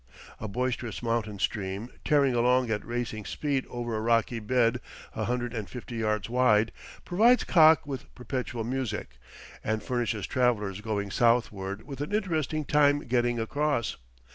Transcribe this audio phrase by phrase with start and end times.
[0.39, 4.81] A boisterous mountain stream, tearing along at racing speed over a rocky bed
[5.15, 6.71] a hundred and fifty yards wide,
[7.05, 9.19] provides Kakh with perpetual music,
[9.63, 13.97] and furnishes travellers going southward with an interesting time getting across.